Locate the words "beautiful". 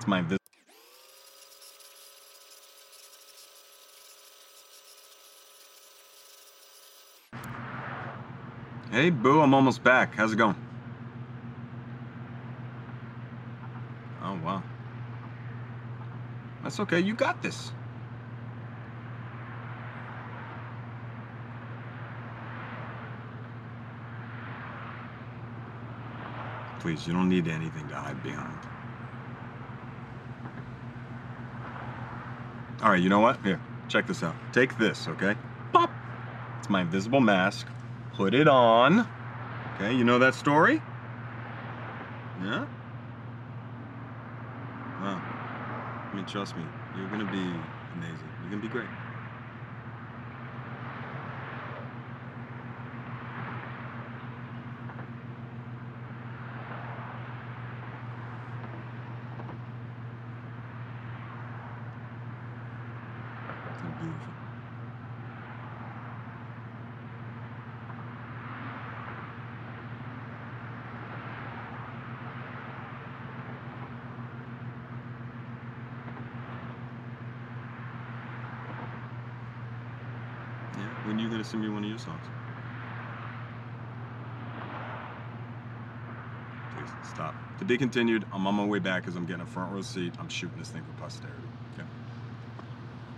64.00-64.34